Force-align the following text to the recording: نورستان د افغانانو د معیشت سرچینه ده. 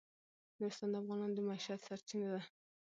نورستان 0.59 0.89
د 0.91 0.95
افغانانو 1.01 1.35
د 1.35 1.39
معیشت 1.47 1.79
سرچینه 1.87 2.27
ده. 2.33 2.41